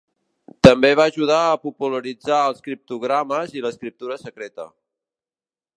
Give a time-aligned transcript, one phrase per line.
[0.67, 4.69] També va ajudar a popularitzar els criptogrames i l'escriptura secreta.